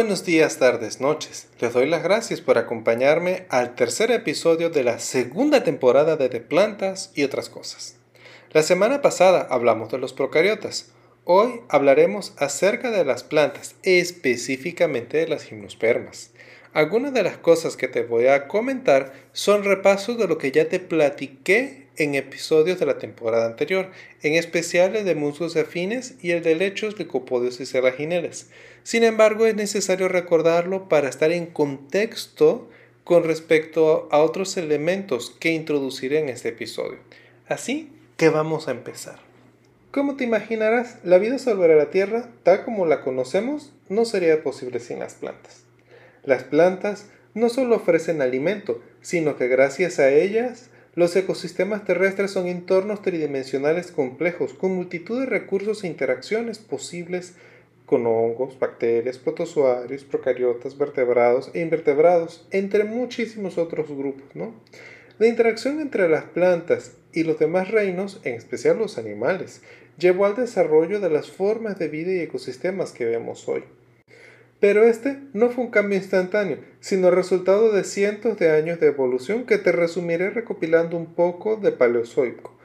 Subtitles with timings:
[0.00, 1.48] Buenos días, tardes, noches.
[1.58, 6.38] Les doy las gracias por acompañarme al tercer episodio de la segunda temporada de De
[6.38, 7.96] Plantas y otras cosas.
[8.52, 10.92] La semana pasada hablamos de los procariotas.
[11.24, 16.30] Hoy hablaremos acerca de las plantas, específicamente de las gimnospermas.
[16.72, 20.68] Algunas de las cosas que te voy a comentar son repasos de lo que ya
[20.68, 23.90] te platiqué en episodios de la temporada anterior,
[24.22, 28.48] en especial el de musgos afines y el de lechos, licopodios y cerragineles.
[28.82, 32.68] Sin embargo, es necesario recordarlo para estar en contexto
[33.04, 36.98] con respecto a otros elementos que introduciré en este episodio.
[37.46, 39.20] Así que vamos a empezar.
[39.90, 44.80] Como te imaginarás, la vida sobre la Tierra, tal como la conocemos, no sería posible
[44.80, 45.62] sin las plantas.
[46.24, 50.68] Las plantas no solo ofrecen alimento, sino que gracias a ellas
[50.98, 57.34] los ecosistemas terrestres son entornos tridimensionales complejos con multitud de recursos e interacciones posibles
[57.86, 64.24] con hongos, bacterias, protozoarios, procariotas, vertebrados e invertebrados, entre muchísimos otros grupos.
[65.20, 69.62] La interacción entre las plantas y los demás reinos, en especial los animales,
[69.98, 73.62] llevó al desarrollo de las formas de vida y ecosistemas que vemos hoy.
[74.60, 79.46] Pero este no fue un cambio instantáneo, sino resultado de cientos de años de evolución
[79.46, 82.56] que te resumiré recopilando un poco de Paleozoico.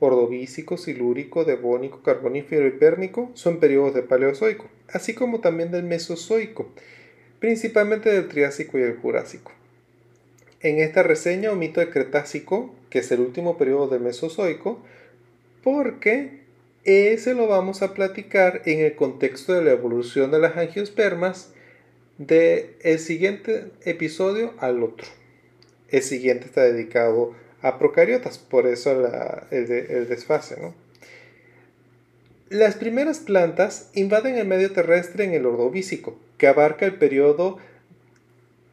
[0.00, 6.68] Ordovícico, silúrico, devónico, carbonífero y pérmico son periodos de Paleozoico, así como también del Mesozoico,
[7.40, 9.50] principalmente del Triásico y el Jurásico.
[10.60, 14.80] En esta reseña omito el Cretácico, que es el último periodo del Mesozoico,
[15.64, 16.47] porque
[16.84, 21.50] ese lo vamos a platicar en el contexto de la evolución de las angiospermas
[22.18, 25.06] del el siguiente episodio al otro.
[25.88, 28.92] El siguiente está dedicado a procariotas, por eso
[29.50, 30.56] el, el, desfase.
[32.50, 37.58] Las primeras plantas invaden el medio terrestre en el Ordovícico, que abarca el periodo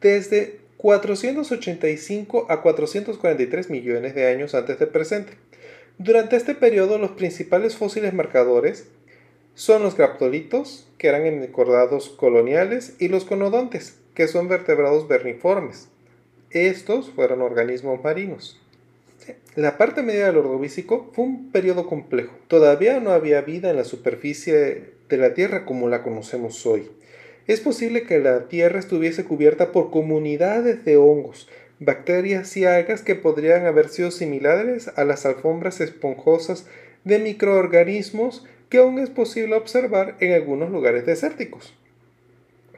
[0.00, 5.32] desde 485 a 443 millones de años antes del presente.
[5.98, 8.88] Durante este periodo los principales fósiles marcadores
[9.54, 15.88] son los graptolitos, que eran encordados coloniales, y los conodontes, que son vertebrados verniformes.
[16.50, 18.60] Estos fueron organismos marinos.
[19.54, 22.36] La parte media del Ordovícico fue un periodo complejo.
[22.46, 26.90] Todavía no había vida en la superficie de la Tierra como la conocemos hoy.
[27.46, 31.48] Es posible que la Tierra estuviese cubierta por comunidades de hongos,
[31.78, 36.66] bacterias y algas que podrían haber sido similares a las alfombras esponjosas
[37.04, 41.74] de microorganismos que aún es posible observar en algunos lugares desérticos.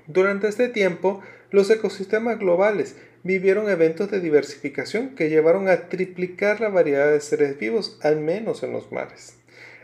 [0.07, 6.69] Durante este tiempo, los ecosistemas globales vivieron eventos de diversificación que llevaron a triplicar la
[6.69, 9.37] variedad de seres vivos, al menos en los mares.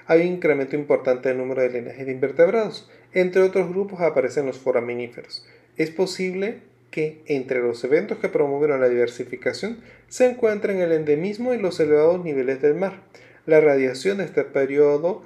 [0.07, 2.91] Hay un incremento importante del número de linajes de invertebrados.
[3.13, 5.47] Entre otros grupos aparecen los foraminíferos.
[5.77, 6.61] Es posible
[6.94, 12.25] que entre los eventos que promovieron la diversificación se encuentran el endemismo y los elevados
[12.25, 13.03] niveles del mar.
[13.47, 15.25] La radiación de este periodo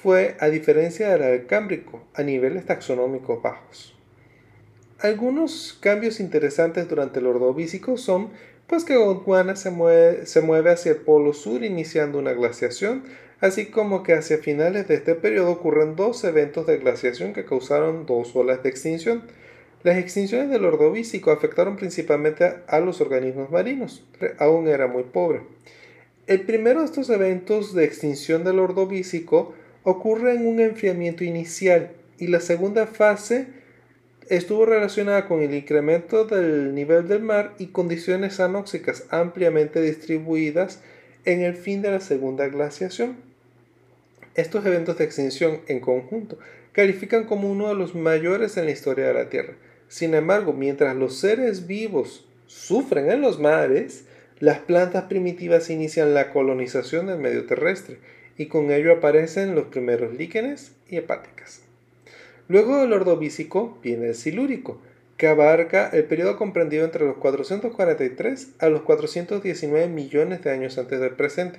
[0.00, 3.96] fue, a diferencia de la del Cámbrico, a niveles taxonómicos bajos.
[5.00, 8.30] Algunos cambios interesantes durante el Ordovícico son
[8.68, 13.02] pues que Gondwana se mueve, se mueve hacia el polo sur iniciando una glaciación,
[13.40, 18.06] así como que hacia finales de este periodo ocurren dos eventos de glaciación que causaron
[18.06, 19.24] dos olas de extinción.
[19.82, 24.04] Las extinciones del ordovícico afectaron principalmente a los organismos marinos,
[24.38, 25.42] aún era muy pobre.
[26.26, 29.54] El primero de estos eventos de extinción del ordovícico
[29.84, 33.46] ocurre en un enfriamiento inicial y la segunda fase
[34.28, 40.80] estuvo relacionada con el incremento del nivel del mar y condiciones anóxicas ampliamente distribuidas
[41.24, 43.16] en el fin de la segunda glaciación.
[44.34, 46.38] Estos eventos de extinción en conjunto
[46.72, 49.54] califican como uno de los mayores en la historia de la Tierra.
[49.88, 54.04] Sin embargo, mientras los seres vivos sufren en los mares,
[54.38, 57.98] las plantas primitivas inician la colonización del medio terrestre
[58.36, 61.62] y con ello aparecen los primeros líquenes y hepáticas.
[62.48, 64.80] Luego del ordovícico viene el silúrico,
[65.16, 71.00] que abarca el periodo comprendido entre los 443 a los 419 millones de años antes
[71.00, 71.58] del presente.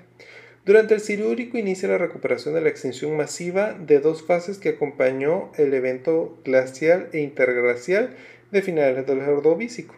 [0.67, 5.49] Durante el Silúrico inicia la recuperación de la extinción masiva de dos fases que acompañó
[5.55, 8.09] el evento glacial e interglacial
[8.51, 9.95] de finales del Ordovícico.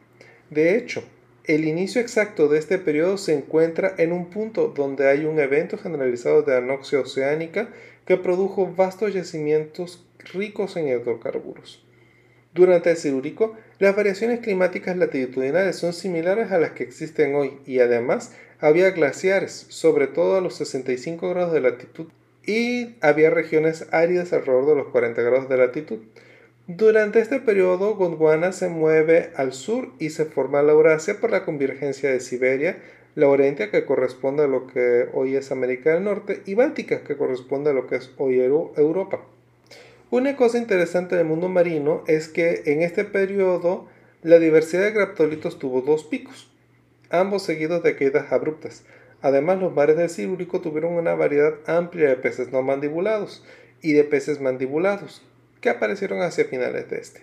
[0.52, 1.04] De hecho,
[1.46, 5.76] el inicio exacto de este periodo se encuentra en un punto donde hay un evento
[5.76, 7.70] generalizado de anoxia oceánica
[8.06, 10.06] que produjo vastos yacimientos
[10.36, 11.84] ricos en hidrocarburos.
[12.54, 17.80] Durante el Silúrico, las variaciones climáticas latitudinales son similares a las que existen hoy y
[17.80, 22.08] además había glaciares, sobre todo a los 65 grados de latitud,
[22.46, 26.00] y había regiones áridas alrededor de los 40 grados de latitud.
[26.68, 31.44] Durante este periodo, Gondwana se mueve al sur y se forma la Eurasia por la
[31.44, 32.78] convergencia de Siberia,
[33.16, 37.72] Laurentia, que corresponde a lo que hoy es América del Norte, y Báltica, que corresponde
[37.72, 39.22] a lo que es hoy Europa.
[40.12, 43.88] Una cosa interesante del mundo marino es que en este periodo
[44.22, 46.49] la diversidad de graptolitos tuvo dos picos,
[47.10, 48.84] ambos seguidos de caídas abruptas.
[49.22, 53.44] Además, los mares del Silúrico tuvieron una variedad amplia de peces no mandibulados
[53.82, 55.22] y de peces mandibulados,
[55.62, 57.22] que aparecieron hacia finales de este.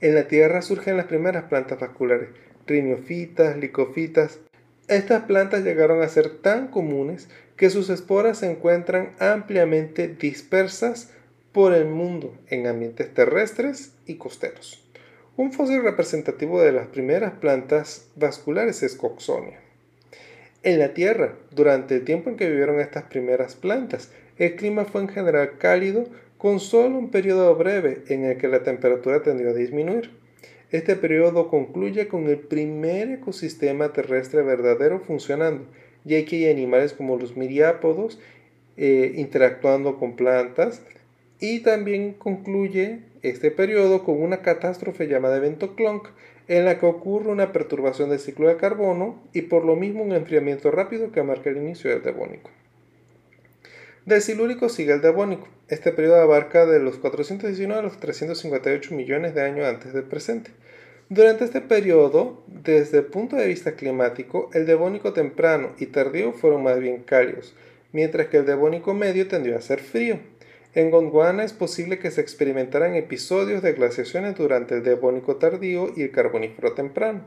[0.00, 2.28] En la Tierra surgen las primeras plantas vasculares,
[2.66, 4.40] riniofitas, licofitas,
[4.90, 11.10] estas plantas llegaron a ser tan comunes que sus esporas se encuentran ampliamente dispersas
[11.52, 14.89] por el mundo en ambientes terrestres y costeros.
[15.36, 19.60] Un fósil representativo de las primeras plantas vasculares es Coxonia.
[20.62, 25.02] En la Tierra, durante el tiempo en que vivieron estas primeras plantas, el clima fue
[25.02, 26.04] en general cálido
[26.36, 30.10] con solo un periodo breve en el que la temperatura tendió a disminuir.
[30.70, 35.64] Este periodo concluye con el primer ecosistema terrestre verdadero funcionando,
[36.04, 38.18] ya que hay animales como los miriápodos
[38.76, 40.82] eh, interactuando con plantas,
[41.38, 46.08] y también concluye este periodo con una catástrofe llamada evento Clonk,
[46.48, 50.12] en la que ocurre una perturbación del ciclo de carbono y por lo mismo un
[50.12, 52.50] enfriamiento rápido que marca el inicio del Devónico.
[54.06, 55.46] Del Silúrico sigue el Devónico.
[55.68, 60.50] Este periodo abarca de los 419 a los 358 millones de años antes del presente.
[61.10, 66.62] Durante este periodo, desde el punto de vista climático, el Devónico temprano y tardío fueron
[66.62, 67.54] más bien cálidos,
[67.92, 70.18] mientras que el Devónico medio tendió a ser frío.
[70.72, 76.02] En Gondwana es posible que se experimentaran episodios de glaciaciones durante el Devónico tardío y
[76.02, 77.22] el Carbonífero temprano.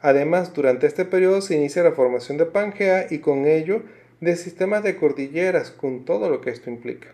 [0.00, 3.82] Además, durante este periodo se inicia la formación de Pangea y con ello
[4.20, 7.08] de sistemas de cordilleras, con todo lo que esto implica.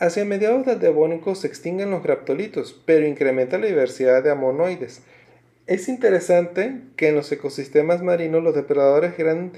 [0.00, 5.02] Hacia mediados del Devónico se extinguen los graptolitos, pero incrementa la diversidad de amonoides.
[5.68, 9.52] Es interesante que en los ecosistemas marinos los depredadores eran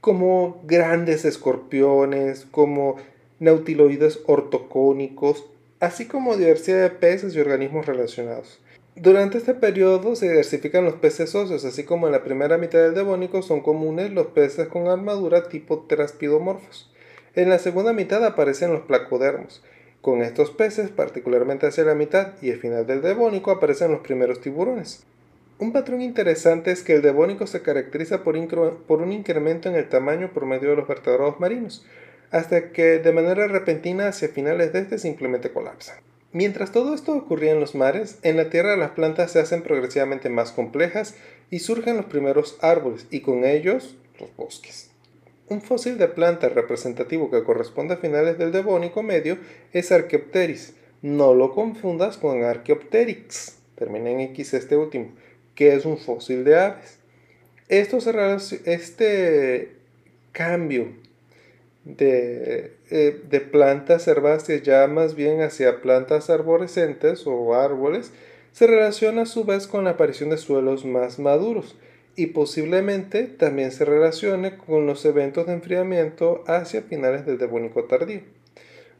[0.00, 2.96] como grandes escorpiones, como
[3.38, 5.46] nautiloides ortocónicos,
[5.80, 8.60] así como diversidad de peces y organismos relacionados.
[8.94, 12.94] Durante este periodo se diversifican los peces óseos, así como en la primera mitad del
[12.94, 16.90] Devónico son comunes los peces con armadura tipo traspidomorfos.
[17.34, 19.62] En la segunda mitad aparecen los placodermos.
[20.00, 24.40] Con estos peces, particularmente hacia la mitad y el final del Devónico, aparecen los primeros
[24.40, 25.04] tiburones.
[25.58, 30.30] Un patrón interesante es que el Devónico se caracteriza por, un incremento en el tamaño
[30.32, 31.84] promedio de los vertebrados marinos,
[32.30, 35.96] hasta que de manera repentina hacia finales de este simplemente colapsan.
[36.32, 40.28] Mientras todo esto ocurría en los mares, en la tierra las plantas se hacen progresivamente
[40.28, 41.14] más complejas
[41.50, 44.90] y surgen los primeros árboles y con ellos los bosques.
[45.48, 49.38] Un fósil de planta representativo que corresponde a finales del Devónico medio
[49.72, 50.74] es Archaeopteris.
[51.02, 55.12] No lo confundas con Archaeopteryx, termina en X este último,
[55.54, 56.98] que es un fósil de aves.
[57.68, 57.98] Esto
[58.66, 59.72] este
[60.32, 60.88] cambio
[61.86, 68.12] de, eh, de, plantas herbáceas ya más bien hacia plantas arborescentes o árboles
[68.50, 71.76] se relaciona a su vez con la aparición de suelos más maduros
[72.16, 78.22] y posiblemente también se relacione con los eventos de enfriamiento hacia finales del Devónico tardío.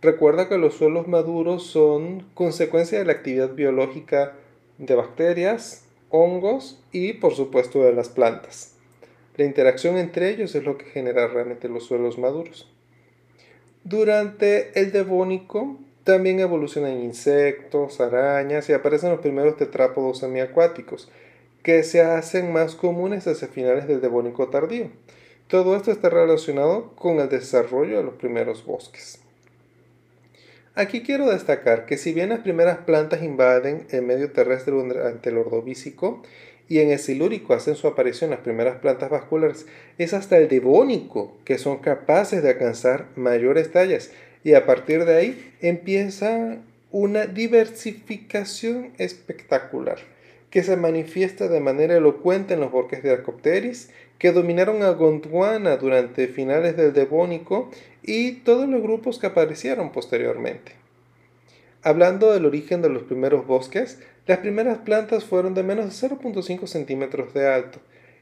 [0.01, 4.35] Recuerda que los suelos maduros son consecuencia de la actividad biológica
[4.79, 8.75] de bacterias, hongos y por supuesto de las plantas.
[9.37, 12.71] La interacción entre ellos es lo que genera realmente los suelos maduros.
[13.89, 21.09] Durante el Devónico también evolucionan insectos, arañas y aparecen los primeros tetrápodos semiacuáticos,
[21.63, 24.91] que se hacen más comunes hacia finales del Devónico tardío.
[25.47, 29.21] Todo esto está relacionado con el desarrollo de los primeros bosques.
[30.75, 35.39] Aquí quiero destacar que si bien las primeras plantas invaden el medio terrestre durante el
[35.39, 36.25] Ordovícico
[36.69, 39.67] y en el Silúrico hacen su aparición las primeras plantas vasculares,
[39.99, 44.11] es hasta el Devónico que son capaces de alcanzar mayores tallas
[44.43, 46.59] y a partir de ahí empieza
[46.91, 49.99] una diversificación espectacular
[50.51, 55.77] que se manifiesta de manera elocuente en los bosques de Arcopteris, que dominaron a Gondwana
[55.77, 57.71] durante finales del Devónico
[58.03, 60.73] y todos los grupos que aparecieron posteriormente.
[61.83, 66.67] Hablando del origen de los primeros bosques, las primeras plantas fueron de menos de 0.5
[66.67, 67.79] centímetros de alto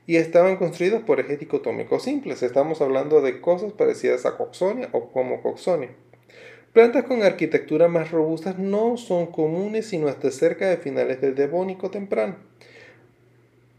[0.06, 2.42] y estaban construidas por ejes dicotómicos simples.
[2.42, 5.90] Estamos hablando de cosas parecidas a Coxonia o como Coxonia.
[6.74, 11.90] Plantas con arquitectura más robustas no son comunes sino hasta cerca de finales del Devónico
[11.90, 12.36] temprano.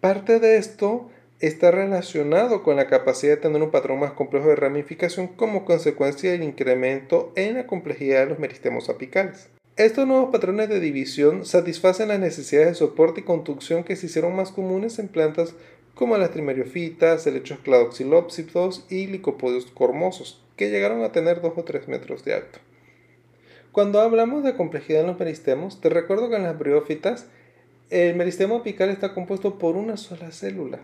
[0.01, 4.55] Parte de esto está relacionado con la capacidad de tener un patrón más complejo de
[4.55, 9.49] ramificación como consecuencia del incremento en la complejidad de los meristemos apicales.
[9.77, 14.33] Estos nuevos patrones de división satisfacen las necesidades de soporte y conducción que se hicieron
[14.33, 15.53] más comunes en plantas
[15.95, 21.89] como las trimeriophytas, helechos cladoxylópsidos y licopodios cormosos, que llegaron a tener 2 o 3
[21.89, 22.59] metros de alto.
[23.73, 27.25] Cuando hablamos de complejidad en los meristemos, te recuerdo que en las briófitas
[27.89, 30.79] el meristemo apical está compuesto por una sola célula.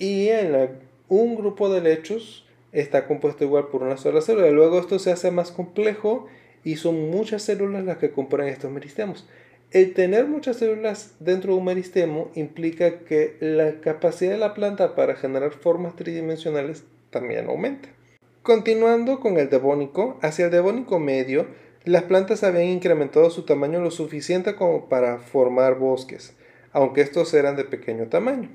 [0.00, 4.50] Y en un grupo de lechos está compuesto igual por una sola célula.
[4.50, 6.26] Luego esto se hace más complejo
[6.64, 9.26] y son muchas células las que componen estos meristemos.
[9.70, 14.94] El tener muchas células dentro de un meristemo implica que la capacidad de la planta
[14.94, 17.88] para generar formas tridimensionales también aumenta.
[18.42, 21.46] Continuando con el devónico, hacia el devónico medio,
[21.84, 26.34] las plantas habían incrementado su tamaño lo suficiente como para formar bosques,
[26.72, 28.50] aunque estos eran de pequeño tamaño.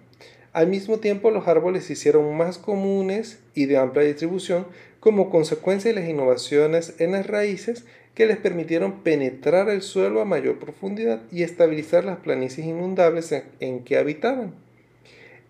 [0.54, 4.68] Al mismo tiempo, los árboles se hicieron más comunes y de amplia distribución
[5.00, 7.86] como consecuencia de las innovaciones en las raíces
[8.18, 13.84] que les permitieron penetrar el suelo a mayor profundidad y estabilizar las planicies inundables en,
[13.84, 14.56] que habitaban.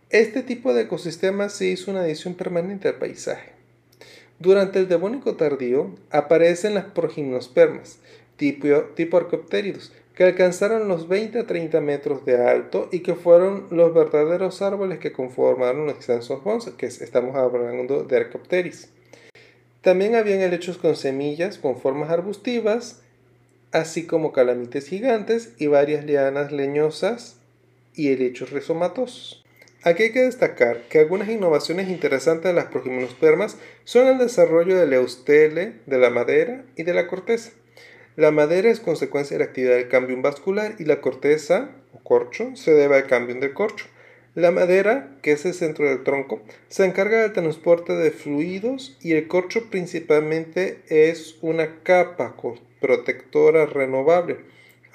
[0.09, 3.51] Este tipo de ecosistema se hizo una adición permanente al paisaje.
[4.39, 8.00] Durante el Devónico tardío aparecen las progimnospermas,
[8.36, 13.67] tipo, tipo arcopteridos, que alcanzaron los 20 a 30 metros de alto y que fueron
[13.71, 18.89] los verdaderos árboles que conformaron los extensos bonsai, que estamos hablando de Arcopteris.
[19.81, 23.01] También habían helechos con semillas con formas arbustivas,
[23.72, 27.38] así como calamites gigantes y varias lianas leñosas
[27.93, 29.43] y helechos rizomatosos.
[29.84, 34.93] Aquí hay que destacar que algunas innovaciones interesantes de las progimnospermas son el desarrollo del
[34.93, 37.51] eustele, de la madera y de la corteza.
[38.15, 42.55] La madera es consecuencia de la actividad del cambium vascular y la corteza o corcho
[42.55, 43.86] se debe al cambium del corcho.
[44.38, 49.13] La madera, que es el centro del tronco, se encarga del transporte de fluidos y
[49.13, 52.36] el corcho principalmente es una capa
[52.79, 54.38] protectora renovable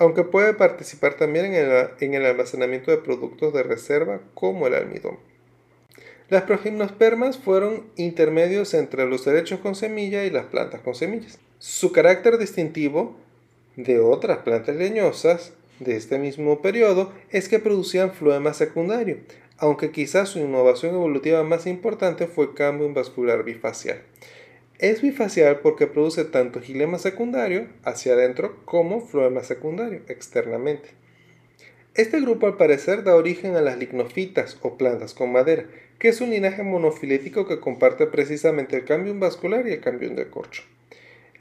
[0.02, 5.18] aunque puede participar también en el, almacenamiento de productos de reserva como el almidón.
[6.28, 11.38] Las progimnospermas fueron intermedios entre los helechos con semilla y las plantas con semillas.
[11.58, 13.16] Su carácter distintivo
[13.76, 15.52] de otras plantas leñosas
[15.84, 19.18] de este mismo periodo es que producían floema secundario,
[19.58, 24.02] aunque quizás su innovación evolutiva más importante fue el cambio vascular bifacial.
[24.78, 30.88] Es bifacial porque produce tanto gilema secundario hacia adentro como floema secundario externamente.
[31.94, 35.66] Este grupo al parecer da origen a las lignofitas o plantas con madera,
[35.98, 40.28] que es un linaje monofilético que comparte precisamente el cambium vascular y el cambium de
[40.28, 40.64] corcho.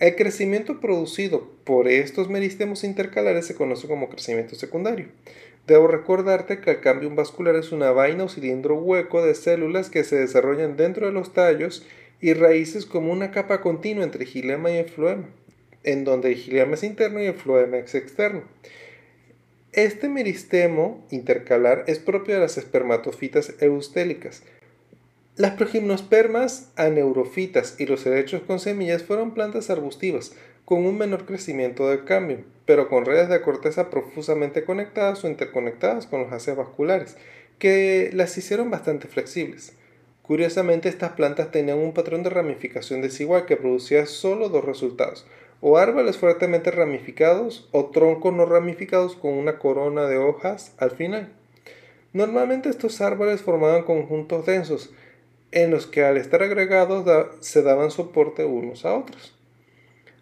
[0.01, 5.09] El crecimiento producido por estos meristemos intercalares se conoce como crecimiento secundario.
[5.67, 10.03] Debo recordarte que el cambium vascular es una vaina o cilindro hueco de células que
[10.03, 11.85] se desarrollan dentro de los tallos
[12.19, 15.29] y raíces como una capa continua entre gilema y el floema,
[15.83, 18.41] en donde el gilema es interno y el floema es externo.
[19.71, 24.41] Este meristemo intercalar es propio de las espermatofitas eustélicas.
[25.41, 31.89] Las progimnospermas aneurofitas y los helechos con semillas fueron plantas arbustivas, con un menor crecimiento
[31.89, 37.17] del cambio, pero con redes de corteza profusamente conectadas o interconectadas con los haces vasculares,
[37.57, 39.73] que las hicieron bastante flexibles.
[40.21, 45.25] Curiosamente, estas plantas tenían un patrón de ramificación desigual que producía solo dos resultados,
[45.59, 51.33] o árboles fuertemente ramificados o troncos no ramificados con una corona de hojas al final.
[52.13, 54.91] Normalmente estos árboles formaban conjuntos densos,
[55.51, 57.05] en los que al estar agregados
[57.39, 59.35] se daban soporte unos a otros.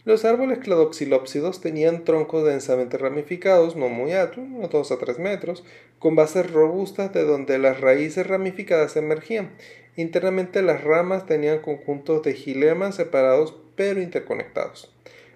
[0.06, 5.64] Los árboles cladoxilópsidos tenían troncos densamente ramificados, no muy altos, unos 2 a 3 metros,
[6.00, 9.52] con bases robustas de donde las raíces ramificadas emergían
[10.00, 14.94] Internamente las ramas tenían conjuntos de gilemas separados pero interconectados.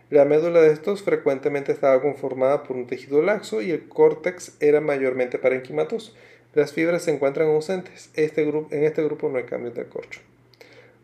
[0.09, 4.79] La médula de estos frecuentemente estaba conformada por un tejido laxo y el córtex era
[4.79, 6.13] mayormente parenquimatoso.
[6.53, 8.11] Las fibras se encuentran ausentes.
[8.13, 10.21] Este en este grupo no hay cambios de corcho.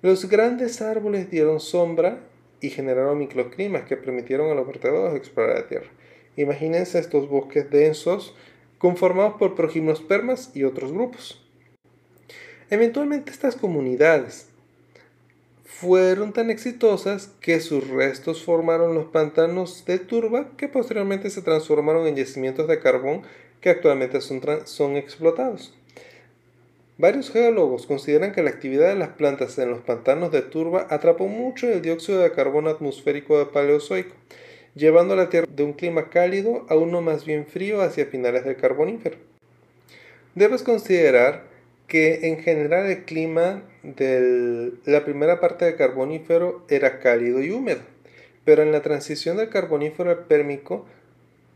[0.01, 2.20] Los grandes árboles dieron sombra
[2.62, 5.89] y generaron microclimas que permitieron a los vertebrados explorar la Tierra.
[6.36, 8.36] Imagínense estos bosques densos
[8.77, 11.44] conformados por progimnospermas y otros grupos.
[12.70, 14.48] Eventualmente estas comunidades
[15.65, 22.08] fueron tan exitosas que sus restos formaron los pantanos de turba que posteriormente se transformaron
[22.08, 23.24] en yacimientos de carbón
[23.61, 25.73] que actualmente son, son explotados.
[26.97, 31.27] Varios geólogos consideran que la actividad de las plantas en los pantanos de turba atrapó
[31.27, 34.15] mucho el dióxido de carbono atmosférico de Paleozoico,
[34.75, 38.43] llevando a la Tierra de un clima cálido a uno más bien frío hacia finales
[38.43, 39.15] del Carbonífero.
[40.35, 41.43] Debes considerar
[41.87, 47.81] que en general el clima de la primera parte del Carbonífero era cálido y húmedo,
[48.43, 50.85] pero en la transición del carbonífero al pérmico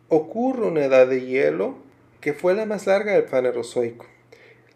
[0.07, 1.82] ocurre una edad de hielo
[2.23, 4.05] que fue la más larga del Fanerozoico.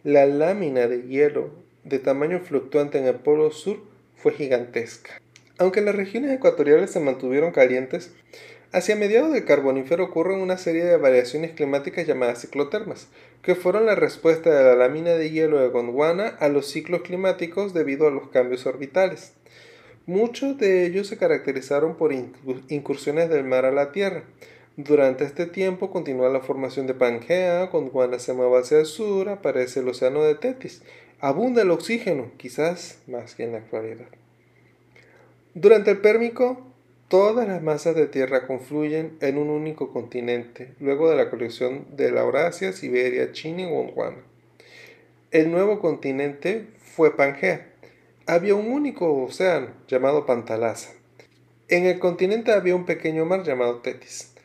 [0.03, 1.51] La lámina de hielo
[1.85, 3.77] de tamaño fluctuante en el polo sur
[4.17, 5.21] fue gigantesca.
[5.57, 8.11] Aunque las regiones ecuatoriales se mantuvieron calientes,
[8.73, 13.07] hacia mediados del Carbonífero ocurren una serie de variaciones climáticas llamadas ciclotermas,
[13.41, 17.73] que fueron la respuesta de la lámina de hielo de Gondwana a los ciclos climáticos
[17.73, 19.31] debido a los cambios orbitales.
[20.05, 22.11] Muchos de ellos se caracterizaron por
[22.67, 24.25] incursiones del mar a la Tierra.
[24.77, 29.79] Durante este tiempo continúa la formación de Pangea, Gondwana se mueve hacia el sur, aparece
[29.79, 30.83] el océano de Tetis.
[31.19, 34.05] Abunda el oxígeno, quizás más que en la actualidad.
[35.55, 36.61] Durante el Pérmico,
[37.07, 42.11] todas las masas de tierra confluyen en un único continente, luego de la colección de
[42.11, 44.21] la Eurasia, Siberia, China y Gondwana.
[45.31, 47.67] El nuevo continente fue Pangea.
[48.27, 50.93] Había un único océano llamado Pantalasa.
[51.67, 54.36] En el continente había un pequeño mar llamado Tetis.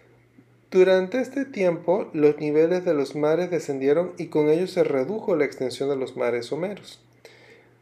[0.73, 5.45] Durante este tiempo, los niveles de los mares descendieron y con ello se redujo la
[5.45, 6.99] extensión de los mares someros.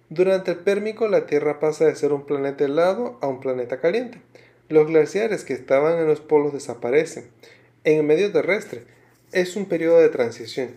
[0.09, 4.21] Durante el Pérmico, la Tierra pasa de ser un planeta helado a un planeta caliente.
[4.69, 7.31] Los glaciares que estaban en los polos desaparecen.
[7.85, 8.83] En el medio terrestre
[9.31, 10.71] es un periodo de transición,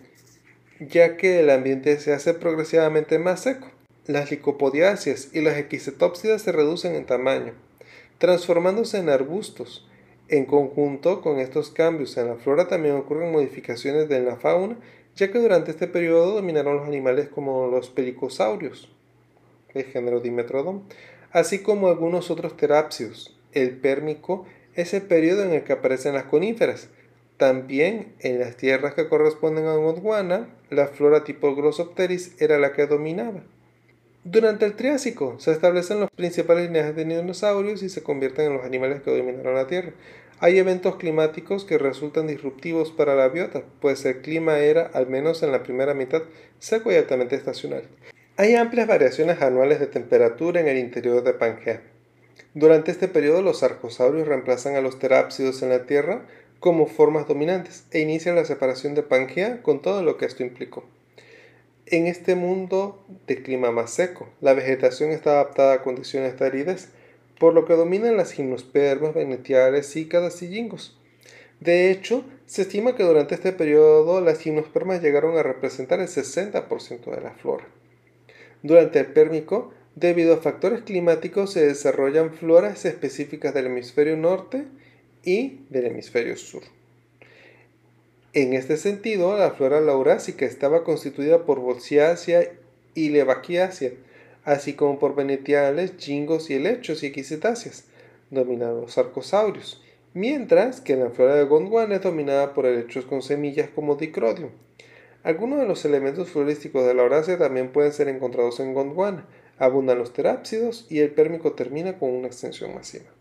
[0.78, 3.66] ya que el ambiente se hace progresivamente más seco.
[4.06, 7.54] Las licopodiáceas y las equisetópsidas se reducen en tamaño,
[8.18, 9.88] transformándose en arbustos.
[10.28, 14.76] En conjunto con estos cambios en la flora también ocurren modificaciones en la fauna,
[15.16, 18.90] ya que durante este periodo dominaron los animales como los pelicosaurios
[19.74, 20.84] el género Dimetrodon,
[21.32, 23.36] así como algunos otros terápsidos.
[23.52, 26.88] El pérmico es el periodo en el que aparecen las coníferas.
[27.36, 32.86] También en las tierras que corresponden a Gondwana, la flora tipo Glossopteris era la que
[32.86, 33.42] dominaba.
[34.24, 38.64] Durante el Triásico se establecen los principales linajes de dinosaurios y se convierten en los
[38.64, 39.92] animales que dominaron la Tierra.
[40.40, 45.42] Hay eventos climáticos que resultan disruptivos para la biota, pues el clima era, al menos
[45.42, 46.22] en la primera mitad,
[46.58, 47.82] seco y altamente estacional.
[48.38, 51.82] Hay amplias variaciones anuales de temperatura en el interior de Pangea.
[52.54, 56.22] Durante este periodo los arcosaurios reemplazan a los terápsidos en la Tierra
[56.60, 60.84] como formas dominantes e inician la separación de Pangea con todo lo que esto implicó.
[61.86, 66.88] En este mundo de clima más seco, la vegetación está adaptada a condiciones de aridez,
[67.38, 70.98] por lo que dominan las gimnospermas, venetiales, cícadas y jingos.
[71.60, 77.14] De hecho, se estima que durante este periodo las gimnospermas llegaron a representar el 60%
[77.14, 77.66] de la flora.
[78.62, 84.64] Durante el Pérmico, debido a factores climáticos, se desarrollan floras específicas del hemisferio norte
[85.22, 86.62] y del hemisferio sur.
[88.34, 92.50] En este sentido, la flora laurásica estaba constituida por Bolsiacia
[92.92, 93.92] y Levaquiacia,
[94.42, 97.84] así como por venetiales, jingos y helechos y equisetáceas,
[98.30, 99.80] dominados los arcosaurios,
[100.14, 104.50] mientras que la flora de Gondwana es dominada por helechos con semillas como Dicrodium.
[105.22, 109.28] Algunos de los elementos florísticos de la Eurasia también pueden ser encontrados en Gondwana.
[109.58, 113.13] Abundan los terápsidos y el Pérmico termina con una extensión masiva.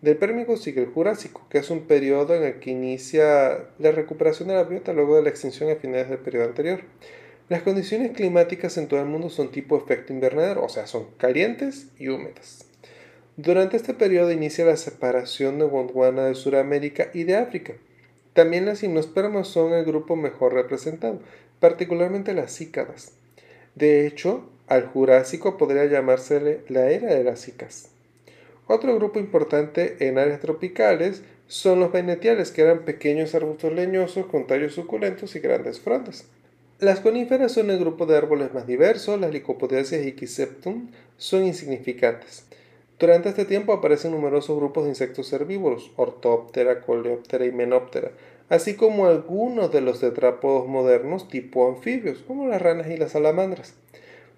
[0.00, 4.48] Del Pérmico sigue el Jurásico, que es un periodo en el que inicia la recuperación
[4.48, 6.82] de la biota luego de la extinción a finales del periodo anterior.
[7.48, 11.88] Las condiciones climáticas en todo el mundo son tipo efecto invernadero, o sea, son calientes
[11.98, 12.64] y húmedas.
[13.36, 17.74] Durante este periodo inicia la separación de Gondwana de Sudamérica y de África.
[18.34, 21.20] También las gimnospermas son el grupo mejor representado,
[21.58, 23.14] particularmente las cícadas.
[23.74, 27.90] De hecho, al Jurásico podría llamársele la era de las cicas.
[28.68, 34.46] Otro grupo importante en áreas tropicales son los venetiales, que eran pequeños arbustos leñosos con
[34.46, 36.26] tallos suculentos y grandes frondas.
[36.78, 42.44] Las coníferas son el grupo de árboles más diverso, las licopodiaceae y Quiceptum son insignificantes.
[42.98, 48.10] Durante este tiempo aparecen numerosos grupos de insectos herbívoros, Ortóptera, Coleóptera y Menóptera,
[48.50, 53.74] así como algunos de los tetrápodos modernos tipo anfibios, como las ranas y las salamandras.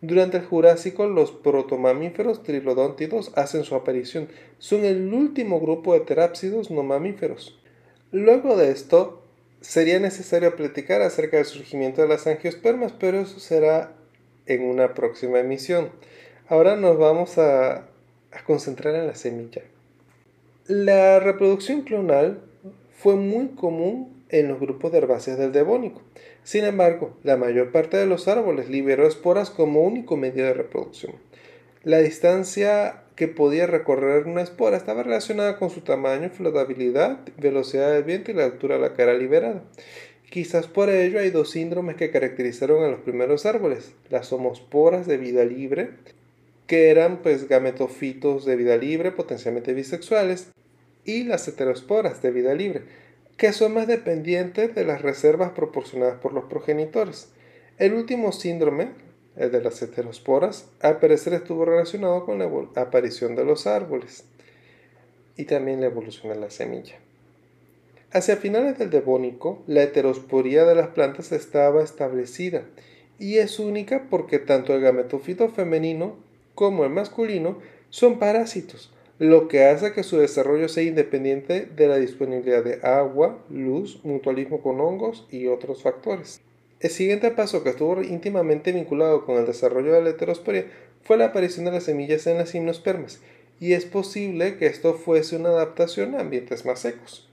[0.03, 4.29] Durante el Jurásico, los protomamíferos trilodóntidos hacen su aparición.
[4.59, 7.59] Son el último grupo de terápsidos no mamíferos.
[8.13, 9.23] Luego de esto,
[9.61, 13.93] sería necesario platicar acerca del surgimiento de las angiospermas, pero eso será
[14.47, 15.91] en una próxima emisión.
[16.49, 17.91] Ahora nos vamos a
[18.33, 19.63] a concentrar en la semilla.
[20.67, 22.41] La reproducción clonal
[22.97, 26.03] fue muy común en los grupos de herbáceas del Devónico.
[26.43, 31.15] Sin embargo, la mayor parte de los árboles liberó esporas como único medio de reproducción.
[31.83, 38.05] La distancia que podía recorrer una espora estaba relacionada con su tamaño, flotabilidad, velocidad del
[38.05, 39.65] viento y la altura de la cara liberada.
[40.31, 45.17] Quizás por ello hay dos síndromes que caracterizaron a los primeros árboles, las homosporas de
[45.17, 45.91] vida libre
[46.71, 50.53] que eran pues gametofitos de vida libre, potencialmente bisexuales,
[51.05, 52.83] y las heterosporas de vida libre,
[53.41, 57.31] que son más dependientes de las reservas proporcionadas por los progenitores.
[57.79, 58.91] El último síndrome,
[59.35, 62.51] el de las heterosporas, al parecer estuvo relacionado con la
[62.83, 64.25] aparición de los árboles
[65.39, 66.97] y también la evolución de la semilla.
[68.13, 72.65] Hacia finales del Devónico, la heterosporía de las plantas estaba establecida
[73.19, 76.19] y es única porque tanto el gametofito femenino
[76.55, 77.57] como el masculino
[77.89, 83.45] son parásitos, lo que hace que su desarrollo sea independiente de la disponibilidad de agua,
[83.51, 86.41] luz, mutualismo con hongos y otros factores.
[86.81, 90.69] El siguiente paso que estuvo íntimamente vinculado con el desarrollo de la heterosporia
[91.03, 93.21] fue la aparición de las semillas en las gimnospermas,
[93.61, 97.29] y es posible que esto fuese una adaptación a ambientes más secos.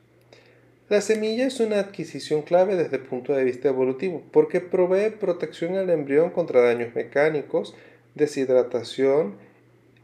[0.89, 5.75] La semilla es una adquisición clave desde el punto de vista evolutivo, porque provee protección
[5.75, 7.75] al embrión contra daños mecánicos,
[8.13, 9.35] deshidratación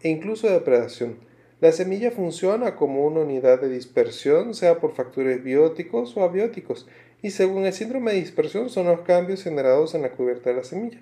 [0.02, 1.33] e incluso depredación.
[1.64, 6.90] La semilla funciona como una unidad de dispersión, sea por factores bióticos o abióticos,
[7.22, 10.66] y según el síndrome de dispersión son los cambios generados en la cubierta de la
[10.66, 11.00] semilla.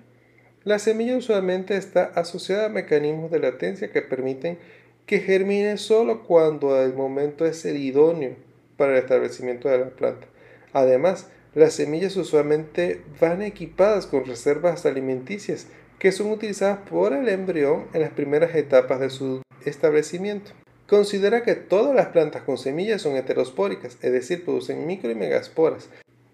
[0.62, 4.56] La semilla usualmente está asociada a mecanismos de latencia que permiten
[5.04, 8.36] que germine solo cuando el momento es el idóneo
[8.76, 10.28] para el establecimiento de la planta.
[10.72, 15.66] Además, las semillas usualmente van equipadas con reservas alimenticias
[15.98, 20.52] que son utilizadas por el embrión en las primeras etapas de su establecimiento.
[20.88, 25.88] Considera que todas las plantas con semillas son heterospóricas, es decir, producen micro y megasporas,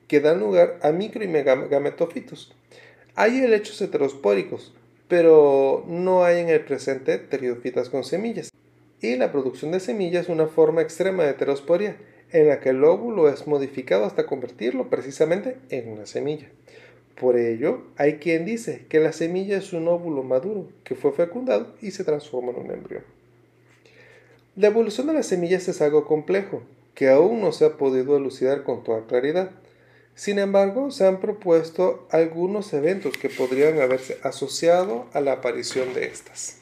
[0.09, 2.55] que dan lugar a micro y megametofitos.
[3.15, 4.75] Hay helechos heterospóricos,
[5.07, 8.51] pero no hay en el presente pteriofitas con semillas.
[9.01, 11.97] Y la producción de semillas es una forma extrema de heterosporia,
[12.33, 16.49] en la que el óvulo es modificado hasta convertirlo precisamente en una semilla.
[17.19, 21.75] Por ello, hay quien dice que la semilla es un óvulo maduro que fue fecundado
[21.81, 23.18] y se transforma en un embrión.
[24.59, 26.65] La evolución de las semillas es algo complejo,
[26.97, 29.53] que aún no se ha podido elucidar con toda claridad.
[30.17, 36.07] Sin embargo, se han propuesto algunos eventos que podrían haberse asociado a la aparición de
[36.07, 36.59] estas.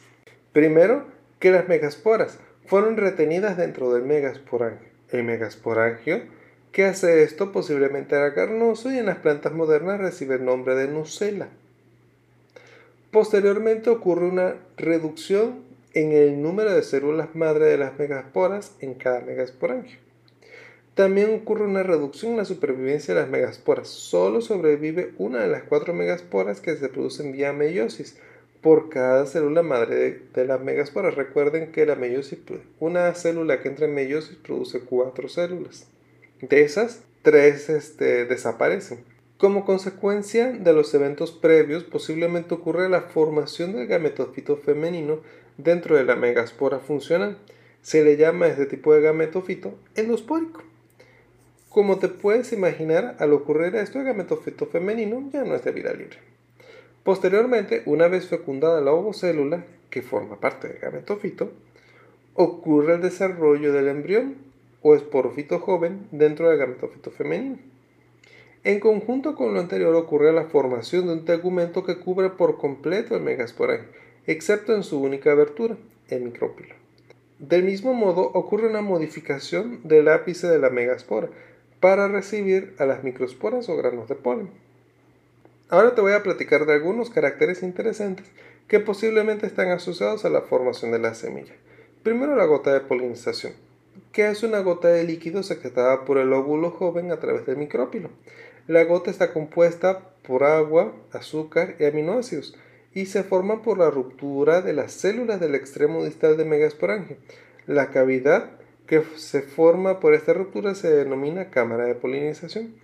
[0.53, 1.07] Primero,
[1.39, 4.89] que las megasporas fueron retenidas dentro del megasporangio.
[5.11, 6.21] El megasporangio,
[6.73, 10.89] que hace esto, posiblemente era carnoso y en las plantas modernas recibe el nombre de
[10.89, 11.49] nucela.
[13.11, 15.65] Posteriormente ocurre una reducción
[15.97, 19.99] en el número de células madre de las megasporas en cada megasporangio.
[20.95, 23.89] También ocurre una reducción en la supervivencia de las megasporas.
[23.89, 28.19] Solo sobrevive una de las cuatro megasporas que se producen vía meiosis
[28.61, 31.15] por cada célula madre de, las megasporas.
[31.15, 32.41] Recuerden que la meiosis,
[32.79, 35.87] una célula que entra en meiosis produce cuatro células.
[36.43, 39.16] De esas, tres este, desaparecen.
[39.39, 45.19] Como consecuencia de los eventos previos, posiblemente ocurre la formación del gametofito femenino
[45.59, 47.37] dentro de la megaspora funcional.
[47.83, 50.63] Se le llama a este tipo de gametofito endospórico.
[51.69, 55.93] Como te puedes imaginar, al ocurrir esto, el gametofito femenino ya no es de vida
[55.93, 56.17] libre.
[57.05, 61.53] Posteriormente, una vez fecundada la ovocélula, que forma parte del gametofito,
[62.33, 64.37] ocurre el desarrollo del embrión
[64.81, 67.59] o esporofito joven dentro del gametofito femenino.
[68.67, 73.15] En conjunto con lo anterior ocurre la formación de un tegumento que cubre por completo
[73.15, 73.87] el megasporangio,
[74.27, 75.77] excepto en su única abertura,
[76.09, 76.75] el micrópilo.
[77.39, 81.29] Del mismo modo ocurre una modificación del ápice de la megaspora,
[81.79, 84.51] para recibir a las microsporas o granos de polen.
[85.69, 88.27] Ahora te voy a platicar de algunos caracteres interesantes
[88.67, 91.55] que posiblemente están asociados a la formación de la semilla.
[92.03, 93.53] Primero la gota de polinización,
[94.11, 98.11] que es una gota de líquido secretada por el óvulo joven a través del micrópilo.
[98.67, 102.57] La gota está compuesta por agua, azúcar y aminoácidos
[102.93, 107.17] y se forma por la ruptura de las células del extremo distal de megasporangio.
[107.67, 108.51] La cavidad
[108.87, 112.75] que se forma por esta ruptura se denomina cámara de polinización.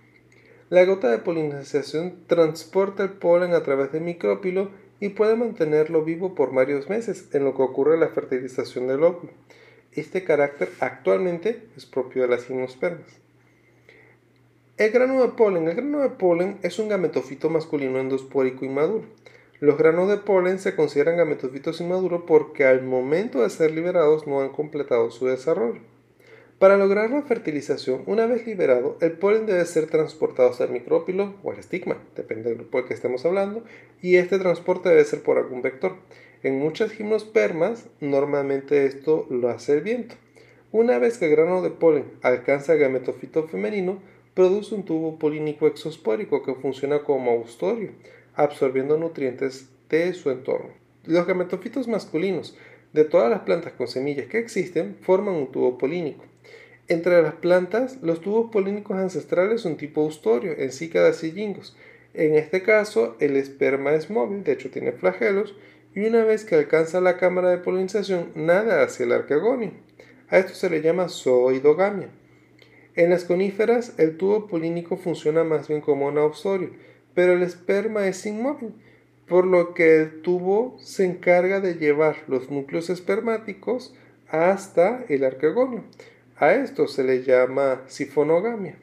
[0.69, 4.69] La gota de polinización transporta el polen a través del micrópilo
[4.99, 9.33] y puede mantenerlo vivo por varios meses, en lo que ocurre la fertilización del óvulo.
[9.91, 13.22] Este carácter actualmente es propio de las gimnospermas.
[14.75, 15.67] El grano de polen.
[15.67, 19.05] El grano de polen es un gametofito masculino endospórico inmaduro.
[19.59, 24.41] Los granos de polen se consideran gametofitos inmaduros porque al momento de ser liberados no
[24.41, 25.79] han completado su desarrollo.
[26.57, 31.35] Para lograr la fertilización, una vez liberado, el polen debe ser transportado hasta el micrópilo
[31.43, 33.63] o el estigma, depende del grupo del que estemos hablando,
[34.01, 35.97] y este transporte debe ser por algún vector.
[36.41, 40.15] En muchas gimnospermas, normalmente esto lo hace el viento.
[40.71, 44.01] Una vez que el grano de polen alcanza el gametofito femenino,
[44.33, 47.91] produce un tubo polínico exospórico que funciona como austorio,
[48.35, 50.71] absorbiendo nutrientes de su entorno.
[51.05, 52.57] Los gametofitos masculinos
[52.93, 56.23] de todas las plantas con semillas que existen forman un tubo polínico.
[56.87, 61.77] Entre las plantas, los tubos polínicos ancestrales son tipo ustorio, en cícadas y jingos.
[62.13, 65.55] En este caso, el esperma es móvil, de hecho tiene flagelos,
[65.95, 69.71] y una vez que alcanza la cámara de polinización, nada hacia el arquegonio.
[70.29, 72.09] A esto se le llama zooidogamia.
[72.95, 76.69] En las coníferas, el tubo polínico funciona más bien como un austorio,
[77.15, 78.73] pero el esperma es inmóvil,
[79.27, 83.95] por lo que el tubo se encarga de llevar los núcleos espermáticos
[84.29, 85.83] hasta el arquegonio.
[86.37, 88.77] A esto se le llama sifonogamia.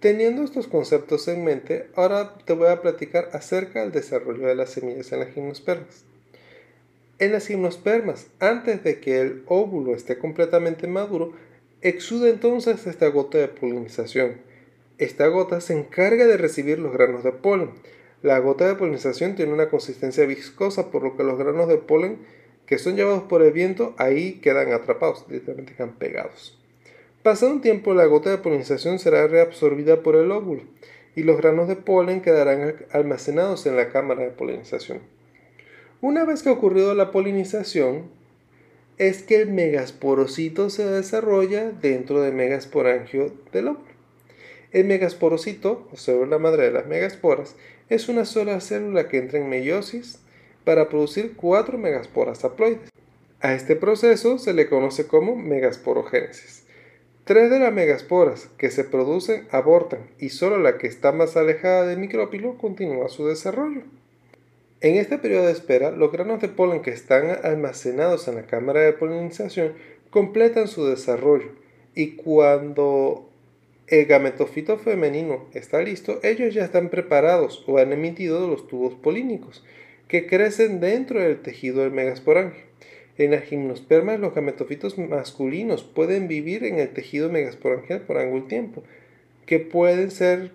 [0.00, 4.70] Teniendo estos conceptos en mente, ahora te voy a platicar acerca del desarrollo de las
[4.70, 6.04] semillas en las gimnospermas.
[7.18, 11.32] En las gimnospermas, antes de que el óvulo esté completamente maduro,
[11.80, 14.40] exuda entonces esta gota de polinización.
[14.98, 17.70] Esta gota se encarga de recibir los granos de polen.
[18.22, 22.18] La gota de polinización tiene una consistencia viscosa, por lo que los granos de polen
[22.66, 26.58] que son llevados por el viento ahí quedan atrapados, literalmente quedan pegados.
[27.22, 30.62] Pasado un tiempo, la gota de polinización será reabsorbida por el óvulo
[31.16, 35.00] y los granos de polen quedarán almacenados en la cámara de polinización.
[36.00, 38.10] Una vez que ha ocurrido la polinización,
[38.98, 43.98] es que el megasporocito se desarrolla dentro del megasporangio del óvulo.
[44.72, 47.56] El megasporocito, o célula madre de las megasporas,
[47.88, 50.18] es una sola célula que entra en meiosis
[50.64, 52.90] para producir cuatro megasporas haploides.
[53.40, 56.64] A este proceso se le conoce como megasporogénesis.
[57.24, 61.86] Tres de las megasporas que se producen abortan y solo la que está más alejada
[61.86, 63.82] del micrópilo continúa su desarrollo.
[64.80, 68.80] En este periodo de espera, los granos de polen que están almacenados en la cámara
[68.82, 69.72] de polinización
[70.10, 71.50] completan su desarrollo
[71.96, 73.28] y cuando
[73.88, 79.64] el gametofito femenino está listo, ellos ya están preparados o han emitido los tubos polínicos
[80.06, 82.62] que crecen dentro del tejido del megasporangio.
[83.16, 88.84] En las gimnospermas, los gametofitos masculinos pueden vivir en el tejido megasporangial por algún tiempo,
[89.44, 90.52] que pueden ser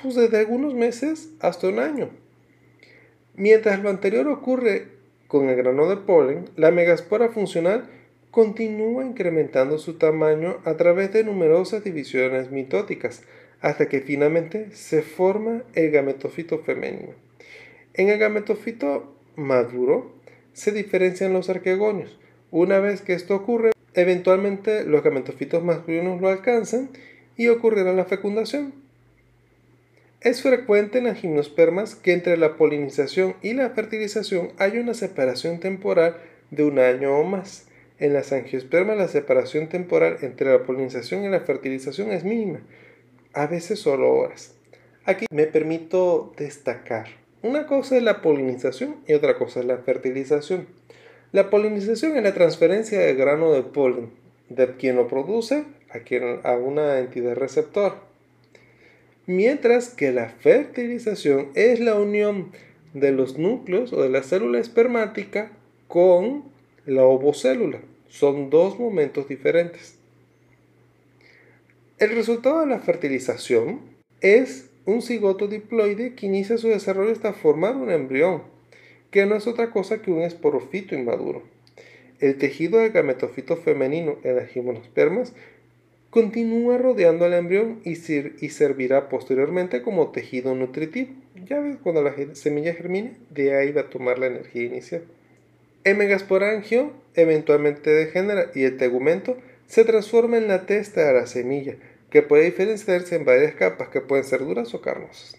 [0.00, 2.21] pues, desde algunos meses hasta un año.
[3.34, 4.88] Mientras lo anterior ocurre
[5.26, 7.88] con el grano de polen, la megaspora funcional
[8.30, 13.22] continúa incrementando su tamaño a través de numerosas divisiones mitóticas,
[13.60, 17.14] hasta que finalmente se forma el gametofito femenino.
[17.94, 20.12] En el gametofito maduro,
[20.52, 22.18] se diferencian los arquegonios.
[22.50, 26.90] Una vez que esto ocurre, eventualmente los gametofitos masculinos lo alcanzan
[27.36, 28.81] y ocurrirá la fecundación.
[30.22, 35.60] Es frecuente en las gimnospermas que entre la polinización y la fertilización hay una separación
[35.60, 36.16] temporal
[36.50, 37.66] de un año o más.
[37.98, 42.60] En las angiospermas la separación temporal entre la polinización y la fertilización es mínima,
[43.32, 44.54] a veces solo horas.
[45.04, 50.68] Aquí me permito destacar una cosa es la polinización y otra cosa es la fertilización.
[51.32, 54.10] La polinización es la transferencia del grano de polen
[54.48, 57.96] de quien lo produce a, quien, a una entidad receptora.
[59.34, 62.52] Mientras que la fertilización es la unión
[62.92, 65.50] de los núcleos o de la célula espermática
[65.88, 66.44] con
[66.84, 67.80] la ovocélula.
[68.08, 69.96] Son dos momentos diferentes.
[71.98, 73.80] El resultado de la fertilización
[74.20, 78.42] es un cigoto diploide que inicia su desarrollo hasta formar un embrión,
[79.10, 81.42] que no es otra cosa que un esporofito inmaduro.
[82.20, 85.32] El tejido del gametofito femenino en las gimnospermas
[86.12, 91.14] continúa rodeando al embrión y, servirá posteriormente como tejido nutritivo.
[91.46, 95.04] Ya ves, cuando la semilla germine, de ahí va a tomar la energía inicial.
[95.84, 101.76] El megasporangio eventualmente degenera y el tegumento se transforma en la testa de la semilla,
[102.10, 105.34] que puede diferenciarse en varias capas que pueden ser duras o carnosas.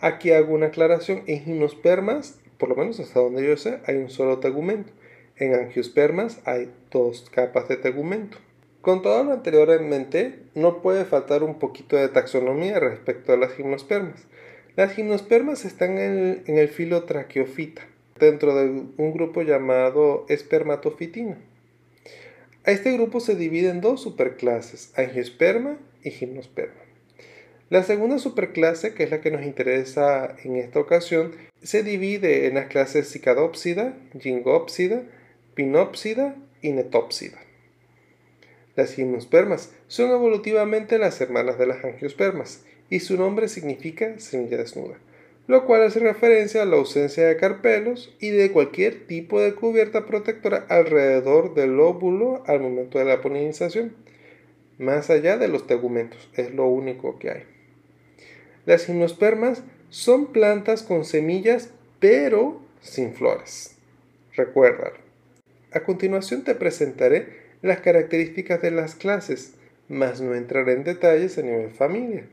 [0.00, 4.08] Aquí hago una aclaración, en gimnospermas, por lo menos hasta donde yo sé, hay un
[4.08, 4.90] solo tegumento.
[5.36, 8.38] En angiospermas hay dos capas de tegumento.
[8.84, 13.38] Con todo lo anterior en mente, no puede faltar un poquito de taxonomía respecto a
[13.38, 14.26] las gimnospermas.
[14.76, 17.80] Las gimnospermas están en el, filo traqueofita,
[18.20, 18.68] dentro de
[18.98, 21.38] un grupo llamado espermatofitina.
[22.66, 26.82] A este grupo se divide en dos superclases, angiosperma y gimnosperma.
[27.70, 32.56] La segunda superclase, que es la que nos interesa en esta ocasión, se divide en
[32.56, 35.04] las clases cicadópsida, gingópsida,
[35.54, 37.43] pinópsida y netópsida.
[38.76, 44.98] Las gimnospermas son evolutivamente las hermanas de las angiospermas y su nombre significa semilla desnuda,
[45.46, 50.06] lo cual hace referencia a la ausencia de carpelos y de cualquier tipo de cubierta
[50.06, 53.94] protectora alrededor del óvulo al momento de la polinización
[54.78, 57.42] más allá de los tegumentos, es lo único que hay.
[58.66, 63.76] Las gimnospermas son plantas con semillas, pero sin flores.
[64.34, 64.96] Recuérdalo.
[65.70, 69.54] A continuación te presentaré las características de las clases,
[69.88, 72.26] mas no entraré en detalles a nivel familia.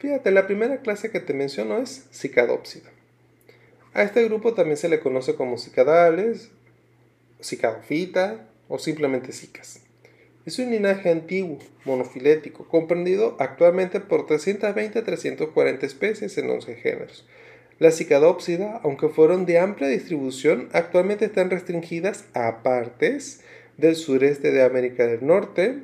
[0.00, 2.90] Fíjate, la primera clase que te menciono es Cicadópsida.
[3.94, 6.50] A este grupo también se le conoce como cicadales,
[7.40, 9.80] cicadofita o simplemente cicas.
[10.44, 17.24] Es un linaje antiguo, monofilético, comprendido actualmente por 320 a 340 especies en 11 géneros.
[17.78, 23.44] La cicadópsida, aunque fueron de amplia distribución, actualmente están restringidas a partes
[23.78, 25.78] del sureste de América del Norte,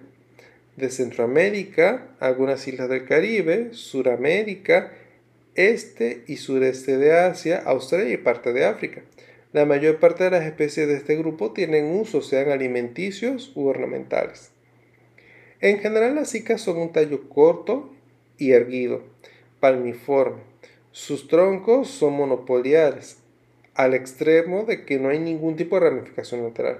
[0.77, 4.93] de Centroamérica, algunas islas del Caribe, Suramérica,
[5.55, 9.03] este y sureste de Asia, Australia y parte de África.
[9.53, 14.51] La mayor parte de las especies de este grupo tienen usos, sean alimenticios u ornamentales.
[15.61, 17.95] En general las cicas son un tallo corto
[18.37, 19.03] y erguido,
[19.61, 20.43] palmiforme.
[20.91, 23.19] Sus troncos son monopoliares,
[23.75, 26.79] al extremo de que no hay ningún tipo de ramificación lateral.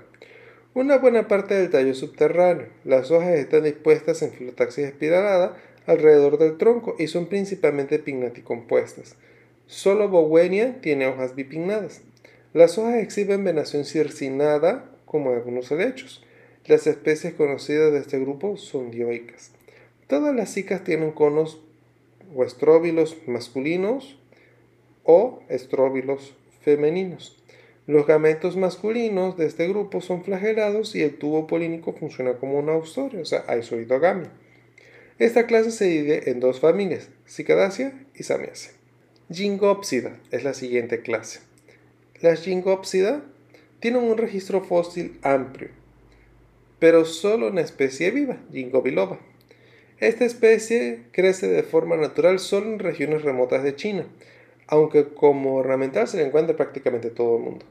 [0.75, 2.67] Una buena parte del tallo subterráneo.
[2.85, 5.57] Las hojas están dispuestas en filotaxis espiralada
[5.87, 9.15] alrededor del tronco y son principalmente pinnaticompuestas.
[9.69, 12.01] Solo Bowenia tiene hojas bipinnadas.
[12.55, 16.25] Las hojas exhiben venación circinada, como algunos helechos.
[16.67, 19.53] Las especies conocidas de este grupo son dioicas.
[20.09, 21.61] Todas las cicas tienen conos
[22.35, 24.19] o estróbilos masculinos
[25.05, 27.44] o estróbilos femeninos.
[27.87, 32.71] Los gametos masculinos de este grupo son flagelados y el tubo polínico funciona como un
[32.71, 34.31] austorio, o sea, isoidogamia.
[35.19, 38.73] Esta clase se divide en dos familias, Cicadacia y Samiacia.
[39.31, 41.41] Gingopsida es la siguiente clase.
[42.23, 43.23] Las Gingopsida
[43.81, 45.69] tienen un registro fósil amplio,
[46.79, 49.21] pero solo una especie viva, Ginkgo biloba.
[50.01, 54.07] Esta especie crece de forma natural solo en regiones remotas de China,
[54.69, 57.67] aunque como ornamental se le encuentra prácticamente todo el mundo.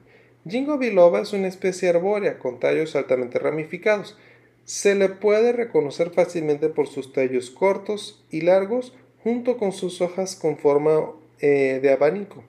[0.46, 4.18] Ginkgo biloba es una especie arbórea con tallos altamente ramificados.
[4.66, 10.36] Se le puede reconocer fácilmente por sus tallos cortos y largos junto con sus hojas
[10.36, 12.44] con forma eh, de abanico,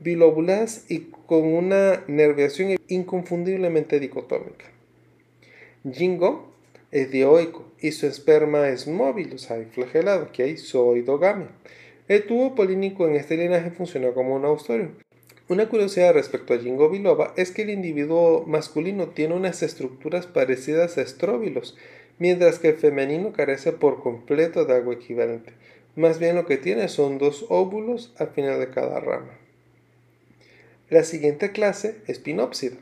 [0.00, 4.66] bilobuladas y con una nerviación inconfundiblemente dicotómica.
[5.88, 6.50] Jingo
[6.90, 11.48] es dioico y su esperma es móvil, o sea, flagelado, que hay zooidogamia.
[12.08, 15.05] El tubo polínico en este linaje funciona como un austorio.
[15.48, 20.98] Una curiosidad respecto a Jingo biloba es que el individuo masculino tiene unas estructuras parecidas
[20.98, 21.76] a estróbilos,
[22.18, 25.52] mientras que el femenino carece por completo de algo equivalente.
[25.94, 29.38] Más bien lo que tiene son dos óvulos al final de cada rama.
[30.90, 32.76] La siguiente clase es pinópsida.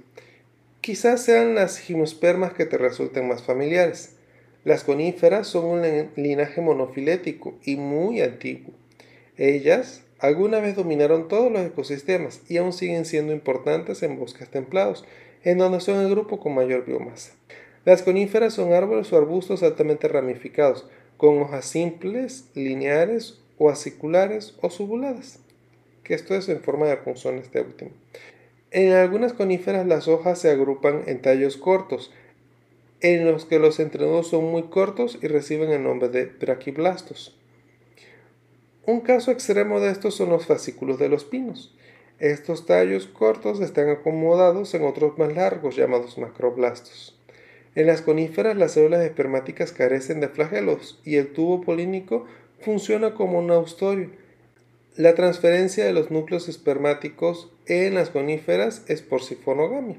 [0.80, 4.16] Quizás sean las gimospermas que te resulten más familiares.
[4.64, 8.72] Las coníferas son un linaje monofilético y muy antiguo.
[9.36, 15.04] Ellas Alguna vez dominaron todos los ecosistemas y aún siguen siendo importantes en bosques templados,
[15.42, 17.34] en donde son el grupo con mayor biomasa.
[17.84, 24.70] Las coníferas son árboles o arbustos altamente ramificados, con hojas simples, lineares o aciculares o
[24.70, 25.40] subuladas,
[26.04, 27.90] que esto es en forma de punzón este último.
[28.70, 32.14] En algunas coníferas las hojas se agrupan en tallos cortos,
[33.02, 37.36] en los que los entrenudos son muy cortos y reciben el nombre de braquiblastos.
[38.86, 41.74] Un caso extremo de estos son los fascículos de los pinos.
[42.18, 47.18] Estos tallos cortos están acomodados en otros más largos llamados macroblastos.
[47.74, 52.26] En las coníferas las células espermáticas carecen de flagelos y el tubo polínico
[52.60, 54.10] funciona como un austorio.
[54.96, 59.96] La transferencia de los núcleos espermáticos en las coníferas es por sifonogamia.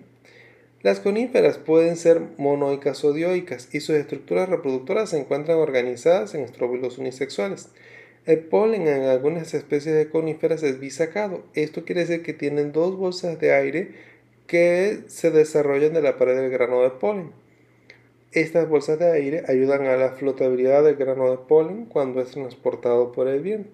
[0.84, 6.42] Las coníferas pueden ser monoicas o dioicas y sus estructuras reproductoras se encuentran organizadas en
[6.42, 7.70] estróbilos unisexuales.
[8.26, 11.44] El polen en algunas especies de coníferas es bisacado.
[11.54, 13.92] Esto quiere decir que tienen dos bolsas de aire
[14.48, 17.32] que se desarrollan de la pared del grano de polen.
[18.32, 23.12] Estas bolsas de aire ayudan a la flotabilidad del grano de polen cuando es transportado
[23.12, 23.70] por el viento.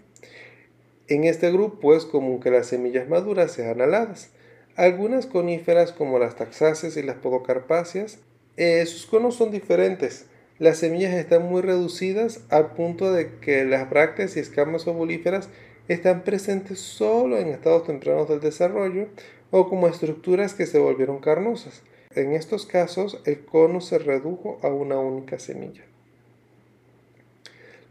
[1.08, 4.32] En este grupo es común que las semillas maduras sean aladas.
[4.76, 8.20] Algunas coníferas como las taxáceas y las podocarpáceas,
[8.58, 10.26] eh, sus conos son diferentes
[10.62, 15.49] las semillas están muy reducidas al punto de que las brácteas y escamas ovolíferas
[15.88, 19.07] están presentes solo en estados tempranos del desarrollo
[19.49, 21.82] o como estructuras que se volvieron carnosas.
[22.14, 25.82] En estos casos, el cono se redujo a una única semilla.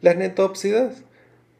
[0.00, 1.02] Las netópsidas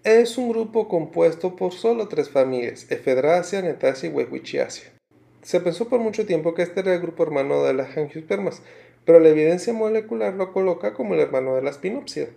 [0.05, 4.93] es un grupo compuesto por solo tres familias, Ephedracia, Netacia y Huehuichiacia.
[5.43, 8.63] Se pensó por mucho tiempo que este era el grupo hermano de las angiospermas,
[9.05, 12.29] pero la evidencia molecular lo coloca como el hermano de la spinópsida.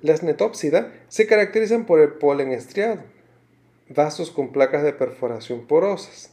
[0.00, 3.02] Las netópsida se caracterizan por el polen estriado,
[3.88, 6.30] vasos con placas de perforación porosas.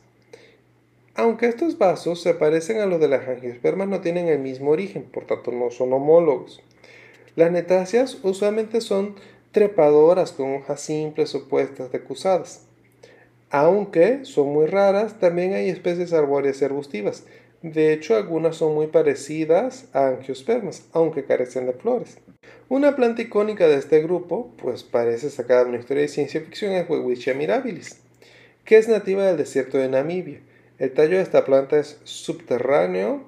[1.15, 5.03] Aunque estos vasos se parecen a los de las angiospermas, no tienen el mismo origen,
[5.03, 6.61] por tanto no son homólogos.
[7.35, 9.15] Las netáceas usualmente son
[9.51, 12.67] trepadoras con hojas simples o puestas decusadas.
[13.49, 17.23] Aunque son muy raras, también hay especies arbóreas y arbustivas.
[17.65, 22.19] De hecho, algunas son muy parecidas a angiospermas, aunque carecen de flores.
[22.69, 26.73] Una planta icónica de este grupo, pues parece sacada de una historia de ciencia ficción,
[26.73, 28.01] es Welwitschia mirabilis,
[28.65, 30.41] que es nativa del desierto de Namibia.
[30.77, 33.23] El tallo de esta planta es subterráneo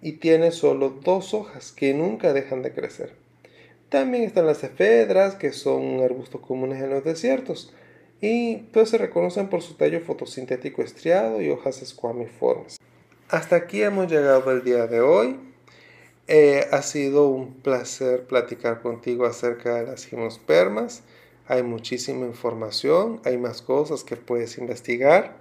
[0.00, 3.14] y tiene solo dos hojas que nunca dejan de crecer.
[3.88, 7.74] También están las efedras, que son arbustos comunes en los desiertos,
[8.20, 12.79] y pues se reconocen por su tallo fotosintético estriado y hojas escuamiformes.
[13.30, 15.38] Hasta aquí hemos llegado el día de hoy.
[16.26, 21.04] Eh, ha sido un placer platicar contigo acerca de las gimnospermas.
[21.46, 25.36] Hay muchísima información, hay más cosas que puedes investigar.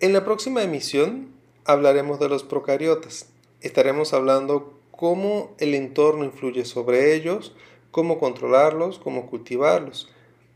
[0.00, 1.32] En la próxima emisión
[1.64, 3.30] hablaremos de los procariotas.
[3.62, 7.54] Estaremos hablando cómo el entorno influye sobre ellos,
[7.92, 10.12] cómo controlarlos, cómo cultivarlos.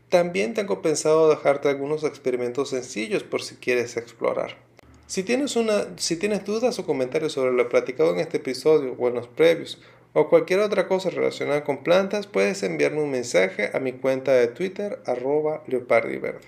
[0.09, 4.57] También tengo pensado dejarte algunos experimentos sencillos por si quieres explorar.
[5.11, 9.09] Si tienes, una, si tienes dudas o comentarios sobre lo platicado en este episodio o
[9.09, 9.77] en los previos,
[10.13, 14.47] o cualquier otra cosa relacionada con plantas, puedes enviarme un mensaje a mi cuenta de
[14.47, 16.47] Twitter, arroba leopardiverde.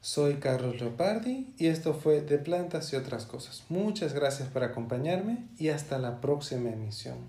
[0.00, 3.62] Soy Carlos Leopardi y esto fue De Plantas y otras cosas.
[3.68, 7.28] Muchas gracias por acompañarme y hasta la próxima emisión.